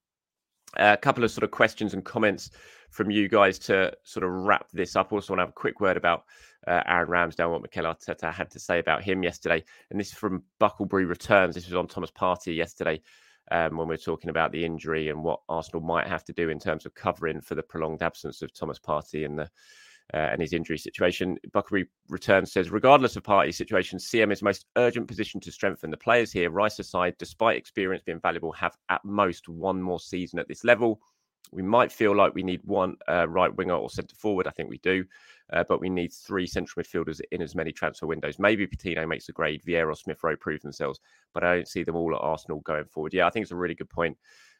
Uh, 0.76 0.92
a 0.92 1.00
couple 1.00 1.24
of 1.24 1.30
sort 1.30 1.44
of 1.44 1.50
questions 1.50 1.94
and 1.94 2.04
comments 2.04 2.50
from 2.90 3.10
you 3.10 3.26
guys 3.26 3.58
to 3.58 3.90
sort 4.04 4.24
of 4.24 4.30
wrap 4.30 4.66
this 4.72 4.96
up. 4.96 5.12
Also, 5.12 5.32
want 5.32 5.38
to 5.38 5.42
have 5.42 5.48
a 5.48 5.52
quick 5.52 5.80
word 5.80 5.96
about 5.96 6.24
uh, 6.66 6.82
Aaron 6.86 7.08
Ramsdale, 7.08 7.50
what 7.50 7.62
Mikel 7.62 7.84
Arteta 7.84 8.32
had 8.32 8.50
to 8.50 8.60
say 8.60 8.78
about 8.78 9.02
him 9.02 9.22
yesterday. 9.22 9.64
And 9.90 9.98
this 9.98 10.08
is 10.08 10.14
from 10.14 10.42
Bucklebury 10.60 11.08
Returns. 11.08 11.54
This 11.54 11.64
was 11.64 11.74
on 11.74 11.86
Thomas 11.86 12.10
Partey 12.10 12.54
yesterday 12.54 13.00
um, 13.50 13.76
when 13.76 13.88
we 13.88 13.94
are 13.94 13.98
talking 13.98 14.30
about 14.30 14.52
the 14.52 14.64
injury 14.64 15.08
and 15.08 15.22
what 15.22 15.40
Arsenal 15.48 15.80
might 15.80 16.06
have 16.06 16.24
to 16.24 16.32
do 16.32 16.50
in 16.50 16.58
terms 16.58 16.84
of 16.84 16.94
covering 16.94 17.40
for 17.40 17.54
the 17.54 17.62
prolonged 17.62 18.02
absence 18.02 18.42
of 18.42 18.52
Thomas 18.52 18.78
Partey 18.78 19.24
and 19.24 19.38
the 19.38 19.50
uh, 20.14 20.16
and 20.32 20.40
his 20.40 20.52
injury 20.52 20.78
situation. 20.78 21.38
Buckery 21.52 21.86
returns 22.08 22.52
says, 22.52 22.70
regardless 22.70 23.16
of 23.16 23.22
Partey 23.22 23.54
situation, 23.54 23.98
CM 23.98 24.32
is 24.32 24.42
most 24.42 24.66
urgent 24.76 25.06
position 25.06 25.40
to 25.40 25.52
strengthen 25.52 25.90
the 25.90 25.96
players 25.96 26.32
here. 26.32 26.50
Rice 26.50 26.78
aside, 26.78 27.14
despite 27.18 27.56
experience 27.56 28.02
being 28.04 28.20
valuable, 28.20 28.52
have 28.52 28.76
at 28.88 29.04
most 29.04 29.48
one 29.48 29.80
more 29.80 30.00
season 30.00 30.38
at 30.38 30.48
this 30.48 30.64
level. 30.64 31.00
We 31.50 31.62
might 31.62 31.90
feel 31.90 32.14
like 32.14 32.34
we 32.34 32.42
need 32.42 32.60
one 32.64 32.96
uh, 33.08 33.26
right 33.28 33.54
winger 33.54 33.74
or 33.74 33.88
centre 33.88 34.16
forward. 34.16 34.46
I 34.46 34.50
think 34.50 34.68
we 34.68 34.78
do, 34.78 35.04
uh, 35.52 35.64
but 35.66 35.80
we 35.80 35.88
need 35.88 36.12
three 36.12 36.46
central 36.46 36.82
midfielders 36.82 37.20
in 37.32 37.40
as 37.40 37.54
many 37.54 37.72
transfer 37.72 38.06
windows. 38.06 38.38
Maybe 38.38 38.66
Patino 38.66 39.06
makes 39.06 39.28
a 39.30 39.32
grade. 39.32 39.62
Vieira 39.66 39.90
or 39.90 39.94
Smith 39.94 40.22
Rowe 40.22 40.36
prove 40.36 40.60
themselves, 40.60 41.00
but 41.32 41.44
I 41.44 41.54
don't 41.54 41.68
see 41.68 41.84
them 41.84 41.96
all 41.96 42.14
at 42.14 42.20
Arsenal 42.20 42.60
going 42.60 42.84
forward. 42.84 43.14
Yeah, 43.14 43.26
I 43.26 43.30
think 43.30 43.44
it's 43.44 43.52
a 43.52 43.56
really 43.56 43.74
good 43.74 43.88
point 43.88 44.18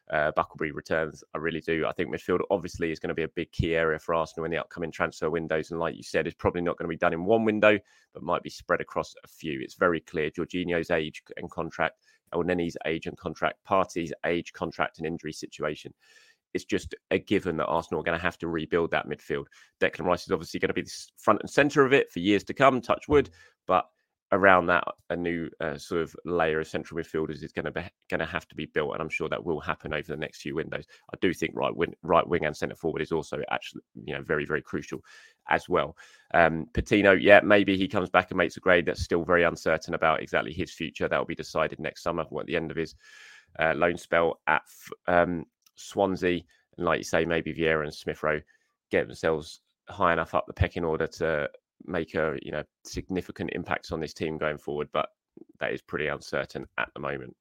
uh, 0.09 0.31
returns. 0.59 1.23
I 1.33 1.37
really 1.37 1.61
do. 1.61 1.85
I 1.85 1.91
think 1.93 2.09
midfield 2.09 2.39
obviously 2.49 2.91
is 2.91 2.99
going 2.99 3.09
to 3.09 3.15
be 3.15 3.23
a 3.23 3.29
big 3.29 3.51
key 3.51 3.75
area 3.75 3.99
for 3.99 4.15
Arsenal 4.15 4.45
in 4.45 4.51
the 4.51 4.57
upcoming 4.57 4.91
transfer 4.91 5.29
windows. 5.29 5.71
And 5.71 5.79
like 5.79 5.95
you 5.95 6.03
said, 6.03 6.25
it's 6.25 6.35
probably 6.35 6.61
not 6.61 6.77
going 6.77 6.85
to 6.85 6.95
be 6.95 6.97
done 6.97 7.13
in 7.13 7.25
one 7.25 7.45
window, 7.45 7.77
but 8.13 8.23
might 8.23 8.43
be 8.43 8.49
spread 8.49 8.81
across 8.81 9.13
a 9.23 9.27
few. 9.27 9.59
It's 9.61 9.75
very 9.75 9.99
clear 9.99 10.31
Jorginho's 10.31 10.91
age 10.91 11.21
and 11.37 11.49
contract, 11.49 12.01
Elneny's 12.33 12.77
age 12.85 13.05
and 13.05 13.17
contract, 13.17 13.59
Partey's 13.67 14.13
age, 14.25 14.51
contract, 14.53 14.97
and 14.97 15.05
injury 15.05 15.33
situation. 15.33 15.93
It's 16.55 16.65
just 16.65 16.95
a 17.11 17.19
given 17.19 17.57
that 17.57 17.67
Arsenal 17.67 18.01
are 18.01 18.03
going 18.03 18.17
to 18.17 18.23
have 18.23 18.39
to 18.39 18.47
rebuild 18.47 18.89
that 18.91 19.07
midfield. 19.07 19.45
Declan 19.79 20.05
Rice 20.05 20.23
is 20.23 20.31
obviously 20.31 20.59
going 20.59 20.69
to 20.69 20.73
be 20.73 20.81
the 20.81 21.05
front 21.17 21.41
and 21.41 21.49
centre 21.49 21.85
of 21.85 21.93
it 21.93 22.11
for 22.11 22.19
years 22.19 22.43
to 22.45 22.55
come, 22.55 22.81
touch 22.81 23.07
wood. 23.07 23.29
But 23.67 23.87
around 24.31 24.67
that 24.67 24.83
a 25.09 25.15
new 25.15 25.49
uh, 25.59 25.77
sort 25.77 26.01
of 26.01 26.15
layer 26.25 26.59
of 26.59 26.67
central 26.67 26.99
midfielders 26.99 27.43
is 27.43 27.51
going 27.51 27.65
to 27.65 27.71
be 27.71 27.81
going 28.09 28.19
to 28.19 28.25
have 28.25 28.47
to 28.47 28.55
be 28.55 28.65
built, 28.65 28.93
and 28.93 29.01
I'm 29.01 29.09
sure 29.09 29.29
that 29.29 29.43
will 29.43 29.59
happen 29.59 29.93
over 29.93 30.07
the 30.07 30.17
next 30.17 30.41
few 30.41 30.55
windows. 30.55 30.85
I 31.13 31.17
do 31.21 31.33
think 31.33 31.53
right 31.55 31.75
wing, 31.75 31.95
right 32.03 32.27
wing 32.27 32.45
and 32.45 32.55
centre 32.55 32.75
forward 32.75 33.01
is 33.01 33.11
also 33.11 33.41
actually 33.51 33.81
you 34.05 34.13
know 34.13 34.21
very 34.21 34.45
very 34.45 34.61
crucial 34.61 35.03
as 35.49 35.67
well. 35.67 35.97
Um, 36.33 36.67
Patino, 36.73 37.13
yeah, 37.13 37.41
maybe 37.43 37.77
he 37.77 37.87
comes 37.87 38.09
back 38.09 38.29
and 38.29 38.37
makes 38.37 38.57
a 38.57 38.59
grade. 38.59 38.85
That's 38.85 39.01
still 39.01 39.23
very 39.23 39.43
uncertain 39.43 39.93
about 39.93 40.21
exactly 40.21 40.53
his 40.53 40.71
future. 40.71 41.07
That 41.07 41.17
will 41.17 41.25
be 41.25 41.35
decided 41.35 41.79
next 41.79 42.03
summer 42.03 42.23
at 42.23 42.45
the 42.45 42.55
end 42.55 42.71
of 42.71 42.77
his 42.77 42.95
uh, 43.57 43.73
loan 43.75 43.97
spell 43.97 44.39
at 44.47 44.61
um, 45.07 45.45
Swansea. 45.75 46.41
And 46.77 46.85
like 46.85 46.99
you 46.99 47.03
say, 47.03 47.25
maybe 47.25 47.53
Vieira 47.53 47.83
and 47.83 47.93
Smith 47.93 48.21
Rowe 48.21 48.41
get 48.91 49.07
themselves 49.07 49.61
high 49.89 50.13
enough 50.13 50.35
up 50.35 50.45
the 50.45 50.53
pecking 50.53 50.85
order 50.85 51.07
to 51.07 51.49
make 51.85 52.15
a 52.15 52.37
you 52.41 52.51
know 52.51 52.63
significant 52.83 53.51
impact 53.53 53.91
on 53.91 53.99
this 53.99 54.13
team 54.13 54.37
going 54.37 54.57
forward, 54.57 54.89
but 54.93 55.09
that 55.59 55.73
is 55.73 55.81
pretty 55.81 56.07
uncertain 56.07 56.65
at 56.77 56.89
the 56.93 56.99
moment. 56.99 57.35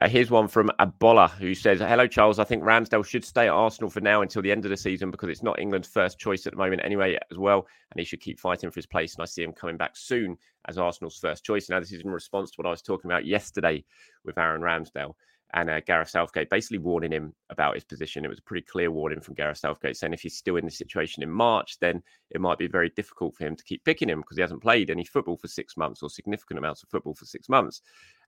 Uh, 0.00 0.08
here's 0.08 0.30
one 0.30 0.46
from 0.46 0.70
Abola 0.78 1.28
who 1.28 1.54
says, 1.54 1.80
Hello, 1.80 2.06
Charles. 2.06 2.38
I 2.38 2.44
think 2.44 2.62
Ramsdale 2.62 3.04
should 3.04 3.24
stay 3.24 3.48
at 3.48 3.52
Arsenal 3.52 3.90
for 3.90 4.00
now 4.00 4.22
until 4.22 4.42
the 4.42 4.52
end 4.52 4.64
of 4.64 4.70
the 4.70 4.76
season 4.76 5.10
because 5.10 5.28
it's 5.28 5.42
not 5.42 5.58
England's 5.58 5.88
first 5.88 6.20
choice 6.20 6.46
at 6.46 6.52
the 6.52 6.56
moment 6.58 6.82
anyway, 6.84 7.18
as 7.32 7.38
well. 7.38 7.66
And 7.90 7.98
he 7.98 8.04
should 8.04 8.20
keep 8.20 8.38
fighting 8.38 8.70
for 8.70 8.76
his 8.76 8.86
place. 8.86 9.14
And 9.14 9.22
I 9.22 9.26
see 9.26 9.42
him 9.42 9.52
coming 9.52 9.76
back 9.76 9.96
soon 9.96 10.36
as 10.68 10.78
Arsenal's 10.78 11.18
first 11.18 11.44
choice. 11.44 11.68
Now, 11.68 11.80
this 11.80 11.90
is 11.90 12.02
in 12.02 12.10
response 12.10 12.52
to 12.52 12.56
what 12.58 12.66
I 12.66 12.70
was 12.70 12.82
talking 12.82 13.10
about 13.10 13.26
yesterday 13.26 13.84
with 14.24 14.38
Aaron 14.38 14.62
Ramsdale 14.62 15.14
and 15.54 15.70
uh, 15.70 15.80
Gareth 15.80 16.10
Southgate 16.10 16.50
basically 16.50 16.78
warning 16.78 17.10
him 17.10 17.34
about 17.48 17.74
his 17.74 17.84
position. 17.84 18.24
It 18.24 18.28
was 18.28 18.38
a 18.38 18.42
pretty 18.42 18.66
clear 18.66 18.90
warning 18.90 19.20
from 19.20 19.34
Gareth 19.34 19.58
Southgate 19.58 19.96
saying 19.96 20.12
if 20.12 20.20
he's 20.20 20.36
still 20.36 20.56
in 20.56 20.64
the 20.64 20.70
situation 20.70 21.22
in 21.22 21.30
March, 21.30 21.78
then 21.80 22.02
it 22.30 22.40
might 22.40 22.58
be 22.58 22.66
very 22.66 22.90
difficult 22.90 23.34
for 23.34 23.46
him 23.46 23.56
to 23.56 23.64
keep 23.64 23.82
picking 23.84 24.10
him 24.10 24.20
because 24.20 24.36
he 24.36 24.42
hasn't 24.42 24.62
played 24.62 24.90
any 24.90 25.04
football 25.04 25.38
for 25.38 25.48
six 25.48 25.76
months 25.76 26.02
or 26.02 26.10
significant 26.10 26.58
amounts 26.58 26.82
of 26.82 26.90
football 26.90 27.14
for 27.14 27.24
six 27.24 27.48
months. 27.48 27.80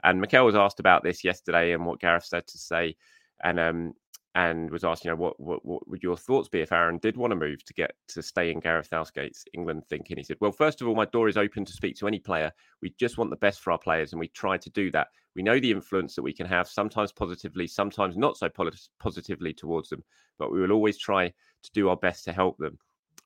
And 0.03 0.21
Mikel 0.21 0.47
was 0.47 0.55
asked 0.55 0.81
about 0.81 1.03
this 1.03 1.23
yesterday 1.23 1.73
and 1.73 1.85
what 1.85 2.01
Gareth 2.01 2.25
said 2.25 2.47
to 2.47 2.59
say. 2.59 2.97
And 3.45 3.61
um, 3.61 3.95
and 4.35 4.71
was 4.71 4.85
asked, 4.85 5.05
you 5.05 5.11
know, 5.11 5.17
what, 5.17 5.39
what, 5.41 5.65
what 5.65 5.89
would 5.89 6.03
your 6.03 6.17
thoughts 6.17 6.49
be 6.49 6.61
if 6.61 6.73
Aaron 6.73 6.99
did 6.99 7.17
want 7.17 7.33
to 7.33 7.37
move 7.37 7.65
to 7.65 7.75
get 7.75 7.93
to 8.09 8.23
stay 8.23 8.53
in 8.53 8.61
Gareth 8.61 8.89
Southgate's 8.89 9.45
England 9.55 9.83
thinking? 9.89 10.17
He 10.17 10.23
said, 10.23 10.37
well, 10.41 10.53
first 10.53 10.81
of 10.81 10.89
all, 10.89 10.95
my 10.95 11.07
door 11.07 11.29
is 11.29 11.37
open 11.37 11.65
to 11.65 11.73
speak 11.73 11.97
to 11.97 12.07
any 12.07 12.21
player. 12.21 12.53
We 12.81 12.95
just 12.99 13.19
want 13.19 13.31
the 13.31 13.37
best 13.37 13.61
for 13.61 13.73
our 13.73 13.79
players, 13.79 14.13
and 14.13 14.21
we 14.21 14.29
try 14.29 14.57
to 14.57 14.71
do 14.71 14.91
that. 14.93 15.09
We 15.35 15.43
know 15.43 15.59
the 15.59 15.73
influence 15.73 16.15
that 16.15 16.23
we 16.23 16.33
can 16.33 16.47
have, 16.47 16.69
sometimes 16.69 17.13
positively, 17.13 17.67
sometimes 17.67 18.17
not 18.17 18.37
so 18.37 18.49
positively 19.01 19.53
towards 19.53 19.89
them, 19.89 20.05
but 20.39 20.53
we 20.53 20.61
will 20.61 20.73
always 20.73 20.99
try 20.99 21.29
to 21.29 21.71
do 21.73 21.89
our 21.89 21.97
best 21.97 22.25
to 22.25 22.33
help 22.33 22.57
them. 22.59 22.79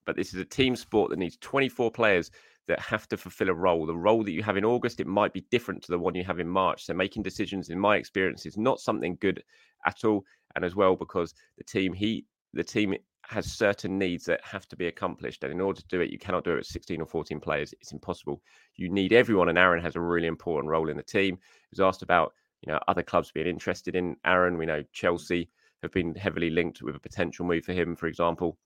But 0.06 0.16
this 0.16 0.34
is 0.34 0.40
a 0.40 0.44
team 0.44 0.76
sport 0.76 1.10
that 1.10 1.18
needs 1.18 1.38
24 1.40 1.90
players 1.90 2.30
that 2.66 2.80
have 2.80 3.08
to 3.08 3.16
fulfill 3.16 3.50
a 3.50 3.54
role. 3.54 3.86
The 3.86 3.96
role 3.96 4.24
that 4.24 4.32
you 4.32 4.42
have 4.42 4.56
in 4.56 4.64
August, 4.64 5.00
it 5.00 5.06
might 5.06 5.32
be 5.32 5.46
different 5.50 5.82
to 5.82 5.92
the 5.92 5.98
one 5.98 6.14
you 6.14 6.24
have 6.24 6.40
in 6.40 6.48
March. 6.48 6.86
So 6.86 6.94
making 6.94 7.22
decisions, 7.22 7.68
in 7.68 7.78
my 7.78 7.96
experience, 7.96 8.46
is 8.46 8.56
not 8.56 8.80
something 8.80 9.18
good 9.20 9.42
at 9.86 10.04
all. 10.04 10.24
And 10.56 10.64
as 10.64 10.74
well, 10.74 10.96
because 10.96 11.34
the 11.58 11.64
team 11.64 11.92
he 11.92 12.24
the 12.54 12.64
team 12.64 12.94
has 13.26 13.50
certain 13.52 13.98
needs 13.98 14.24
that 14.24 14.40
have 14.44 14.68
to 14.68 14.76
be 14.76 14.86
accomplished. 14.86 15.42
And 15.42 15.52
in 15.52 15.60
order 15.60 15.80
to 15.80 15.88
do 15.88 16.00
it, 16.00 16.10
you 16.10 16.18
cannot 16.18 16.44
do 16.44 16.52
it 16.52 16.56
with 16.56 16.66
16 16.66 17.00
or 17.00 17.06
14 17.06 17.40
players. 17.40 17.74
It's 17.80 17.92
impossible. 17.92 18.42
You 18.76 18.88
need 18.88 19.12
everyone, 19.12 19.48
and 19.48 19.58
Aaron 19.58 19.82
has 19.82 19.96
a 19.96 20.00
really 20.00 20.26
important 20.26 20.70
role 20.70 20.88
in 20.88 20.96
the 20.96 21.02
team. 21.02 21.36
He 21.36 21.68
was 21.72 21.80
asked 21.80 22.02
about, 22.02 22.32
you 22.60 22.72
know, 22.72 22.78
other 22.86 23.02
clubs 23.02 23.32
being 23.32 23.46
interested 23.46 23.96
in 23.96 24.16
Aaron. 24.24 24.58
We 24.58 24.66
know 24.66 24.84
Chelsea 24.92 25.50
have 25.82 25.92
been 25.92 26.14
heavily 26.14 26.50
linked 26.50 26.82
with 26.82 26.96
a 26.96 27.00
potential 27.00 27.44
move 27.44 27.64
for 27.64 27.72
him, 27.72 27.96
for 27.96 28.06
example. 28.06 28.58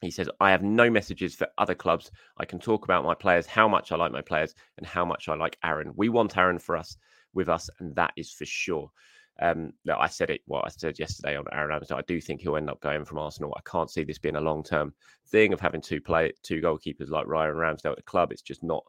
He 0.00 0.10
says, 0.10 0.28
I 0.40 0.50
have 0.50 0.62
no 0.62 0.90
messages 0.90 1.34
for 1.34 1.48
other 1.56 1.74
clubs. 1.74 2.10
I 2.38 2.44
can 2.44 2.58
talk 2.58 2.84
about 2.84 3.04
my 3.04 3.14
players, 3.14 3.46
how 3.46 3.68
much 3.68 3.92
I 3.92 3.96
like 3.96 4.12
my 4.12 4.20
players, 4.20 4.54
and 4.76 4.86
how 4.86 5.04
much 5.04 5.28
I 5.28 5.34
like 5.34 5.56
Aaron. 5.64 5.92
We 5.96 6.08
want 6.08 6.36
Aaron 6.36 6.58
for 6.58 6.76
us 6.76 6.96
with 7.32 7.48
us, 7.48 7.70
and 7.78 7.94
that 7.96 8.12
is 8.16 8.30
for 8.30 8.44
sure. 8.44 8.90
Um, 9.40 9.72
no, 9.84 9.96
I 9.98 10.06
said 10.06 10.30
it. 10.30 10.42
What 10.46 10.64
I 10.64 10.68
said 10.68 10.98
yesterday 10.98 11.36
on 11.36 11.44
Aaron 11.52 11.70
Ramsdale. 11.70 11.98
I 11.98 12.04
do 12.06 12.20
think 12.20 12.40
he'll 12.40 12.56
end 12.56 12.70
up 12.70 12.80
going 12.80 13.04
from 13.04 13.18
Arsenal. 13.18 13.56
I 13.56 13.68
can't 13.68 13.90
see 13.90 14.04
this 14.04 14.18
being 14.18 14.36
a 14.36 14.40
long 14.40 14.62
term 14.62 14.94
thing 15.26 15.52
of 15.52 15.60
having 15.60 15.80
two 15.80 16.00
play 16.00 16.32
two 16.42 16.60
goalkeepers 16.60 17.10
like 17.10 17.26
Ryan 17.26 17.54
Ramsdale 17.54 17.92
at 17.92 17.96
the 17.96 18.02
club. 18.02 18.30
It's 18.30 18.42
just 18.42 18.62
not 18.62 18.84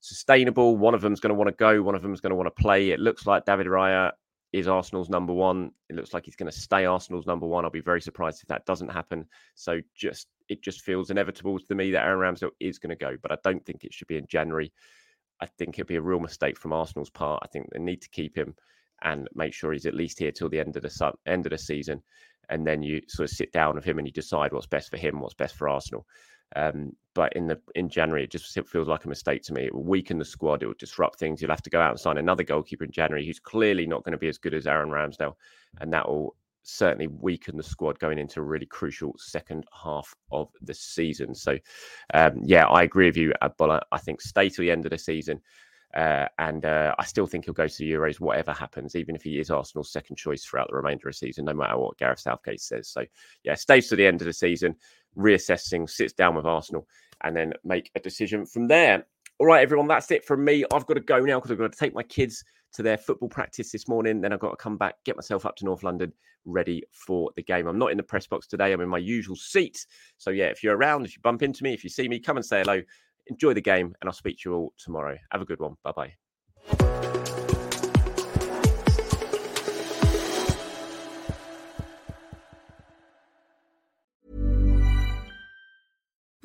sustainable. 0.00 0.76
One 0.76 0.94
of 0.94 1.02
them's 1.02 1.20
going 1.20 1.30
to 1.30 1.34
want 1.34 1.48
to 1.48 1.54
go. 1.54 1.82
One 1.82 1.94
of 1.94 2.02
them's 2.02 2.20
going 2.20 2.30
to 2.30 2.36
want 2.36 2.46
to 2.46 2.62
play. 2.62 2.90
It 2.90 3.00
looks 3.00 3.26
like 3.26 3.44
David 3.44 3.66
Raya 3.66 4.12
is 4.52 4.68
Arsenal's 4.68 5.10
number 5.10 5.32
one. 5.32 5.70
It 5.90 5.96
looks 5.96 6.14
like 6.14 6.24
he's 6.24 6.36
going 6.36 6.50
to 6.50 6.58
stay 6.58 6.86
Arsenal's 6.86 7.26
number 7.26 7.46
one. 7.46 7.64
I'll 7.64 7.70
be 7.70 7.80
very 7.80 8.00
surprised 8.00 8.42
if 8.42 8.48
that 8.48 8.64
doesn't 8.66 8.90
happen. 8.90 9.26
So 9.54 9.80
just 9.94 10.28
it 10.48 10.62
just 10.62 10.82
feels 10.82 11.10
inevitable 11.10 11.58
to 11.58 11.74
me 11.74 11.90
that 11.90 12.04
Aaron 12.04 12.34
Ramsdale 12.34 12.50
is 12.58 12.78
going 12.78 12.90
to 12.90 12.96
go, 12.96 13.16
but 13.20 13.32
I 13.32 13.36
don't 13.44 13.64
think 13.64 13.84
it 13.84 13.92
should 13.92 14.08
be 14.08 14.16
in 14.16 14.26
January. 14.26 14.72
I 15.40 15.46
think 15.46 15.74
it'd 15.74 15.86
be 15.86 15.96
a 15.96 16.02
real 16.02 16.20
mistake 16.20 16.58
from 16.58 16.72
Arsenal's 16.72 17.10
part. 17.10 17.42
I 17.44 17.48
think 17.48 17.68
they 17.70 17.78
need 17.78 18.02
to 18.02 18.08
keep 18.08 18.36
him 18.36 18.54
and 19.02 19.28
make 19.34 19.52
sure 19.52 19.72
he's 19.72 19.86
at 19.86 19.94
least 19.94 20.18
here 20.18 20.32
till 20.32 20.48
the 20.48 20.58
end 20.58 20.76
of 20.76 20.82
the 20.82 21.12
end 21.26 21.46
of 21.46 21.50
the 21.50 21.58
season, 21.58 22.02
and 22.48 22.66
then 22.66 22.82
you 22.82 23.00
sort 23.06 23.30
of 23.30 23.36
sit 23.36 23.52
down 23.52 23.74
with 23.74 23.84
him 23.84 23.98
and 23.98 24.06
you 24.06 24.12
decide 24.12 24.52
what's 24.52 24.66
best 24.66 24.90
for 24.90 24.96
him, 24.96 25.20
what's 25.20 25.34
best 25.34 25.54
for 25.54 25.68
Arsenal. 25.68 26.06
Um, 26.56 26.92
but 27.14 27.32
in 27.34 27.48
the 27.48 27.60
in 27.74 27.88
January, 27.88 28.24
it 28.24 28.30
just 28.30 28.58
feels 28.68 28.88
like 28.88 29.04
a 29.04 29.08
mistake 29.08 29.42
to 29.42 29.52
me. 29.52 29.64
It 29.64 29.74
will 29.74 29.82
weaken 29.84 30.18
the 30.18 30.24
squad. 30.24 30.62
It 30.62 30.66
will 30.66 30.74
disrupt 30.78 31.18
things. 31.18 31.42
You'll 31.42 31.50
have 31.50 31.62
to 31.62 31.70
go 31.70 31.80
out 31.80 31.90
and 31.90 32.00
sign 32.00 32.18
another 32.18 32.44
goalkeeper 32.44 32.84
in 32.84 32.92
January 32.92 33.26
who's 33.26 33.40
clearly 33.40 33.86
not 33.86 34.04
going 34.04 34.12
to 34.12 34.18
be 34.18 34.28
as 34.28 34.38
good 34.38 34.54
as 34.54 34.66
Aaron 34.66 34.90
Ramsdale, 34.90 35.34
and 35.80 35.92
that 35.92 36.08
will 36.08 36.36
certainly 36.62 37.06
weaken 37.06 37.56
the 37.56 37.62
squad 37.62 37.98
going 37.98 38.18
into 38.18 38.40
a 38.40 38.42
really 38.42 38.66
crucial 38.66 39.14
second 39.18 39.64
half 39.72 40.14
of 40.30 40.48
the 40.60 40.74
season. 40.74 41.34
So, 41.34 41.58
um, 42.14 42.42
yeah, 42.44 42.66
I 42.66 42.82
agree 42.82 43.06
with 43.06 43.16
you, 43.16 43.32
Abdullah. 43.42 43.82
I 43.90 43.98
think 43.98 44.20
stay 44.20 44.48
to 44.50 44.60
the 44.60 44.70
end 44.70 44.84
of 44.84 44.90
the 44.90 44.98
season. 44.98 45.40
Uh, 45.94 46.26
and 46.38 46.64
uh, 46.64 46.94
I 46.98 47.04
still 47.04 47.26
think 47.26 47.46
he'll 47.46 47.54
go 47.54 47.66
to 47.66 47.78
the 47.78 47.90
Euros, 47.90 48.20
whatever 48.20 48.52
happens, 48.52 48.94
even 48.94 49.16
if 49.16 49.22
he 49.22 49.38
is 49.38 49.50
Arsenal's 49.50 49.90
second 49.90 50.16
choice 50.16 50.44
throughout 50.44 50.68
the 50.68 50.76
remainder 50.76 51.08
of 51.08 51.14
the 51.14 51.18
season, 51.18 51.46
no 51.46 51.54
matter 51.54 51.78
what 51.78 51.96
Gareth 51.96 52.20
Southgate 52.20 52.60
says. 52.60 52.88
So, 52.88 53.04
yeah, 53.42 53.54
stays 53.54 53.88
to 53.88 53.96
the 53.96 54.06
end 54.06 54.20
of 54.20 54.26
the 54.26 54.32
season, 54.32 54.76
reassessing, 55.16 55.88
sits 55.88 56.12
down 56.12 56.34
with 56.34 56.44
Arsenal, 56.44 56.86
and 57.24 57.34
then 57.34 57.54
make 57.64 57.90
a 57.94 58.00
decision 58.00 58.44
from 58.44 58.68
there. 58.68 59.06
All 59.38 59.46
right, 59.46 59.62
everyone, 59.62 59.88
that's 59.88 60.10
it 60.10 60.24
from 60.24 60.44
me. 60.44 60.64
I've 60.72 60.86
got 60.86 60.94
to 60.94 61.00
go 61.00 61.20
now 61.20 61.38
because 61.38 61.52
I've 61.52 61.58
got 61.58 61.72
to 61.72 61.78
take 61.78 61.94
my 61.94 62.02
kids 62.02 62.44
to 62.74 62.82
their 62.82 62.98
football 62.98 63.28
practice 63.28 63.72
this 63.72 63.88
morning. 63.88 64.20
Then 64.20 64.32
I've 64.32 64.40
got 64.40 64.50
to 64.50 64.56
come 64.56 64.76
back, 64.76 64.96
get 65.04 65.16
myself 65.16 65.46
up 65.46 65.56
to 65.56 65.64
North 65.64 65.84
London, 65.84 66.12
ready 66.44 66.82
for 66.92 67.30
the 67.34 67.42
game. 67.42 67.66
I'm 67.66 67.78
not 67.78 67.92
in 67.92 67.96
the 67.96 68.02
press 68.02 68.26
box 68.26 68.46
today. 68.46 68.72
I'm 68.72 68.80
in 68.80 68.88
my 68.88 68.98
usual 68.98 69.36
seat. 69.36 69.86
So, 70.18 70.30
yeah, 70.30 70.46
if 70.46 70.62
you're 70.62 70.76
around, 70.76 71.06
if 71.06 71.16
you 71.16 71.22
bump 71.22 71.42
into 71.42 71.62
me, 71.62 71.72
if 71.72 71.82
you 71.82 71.88
see 71.88 72.08
me, 72.08 72.18
come 72.18 72.36
and 72.36 72.44
say 72.44 72.58
hello. 72.60 72.82
Enjoy 73.28 73.54
the 73.54 73.60
game, 73.60 73.94
and 74.00 74.08
I'll 74.08 74.12
speak 74.12 74.38
to 74.38 74.50
you 74.50 74.54
all 74.54 74.72
tomorrow. 74.78 75.16
Have 75.30 75.42
a 75.42 75.44
good 75.44 75.60
one. 75.60 75.76
Bye 75.84 75.92
bye. 75.92 77.07